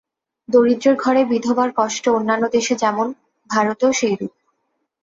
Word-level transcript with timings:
দরিদ্রের 0.49 0.95
ঘরে 0.95 1.21
বিধবার 1.25 1.69
কষ্ট 1.75 2.03
অন্যান্য 2.09 2.43
দেশে 2.49 2.75
যেমন, 2.75 3.07
ভারতেও 3.49 3.91
সেইরূপ। 3.93 4.31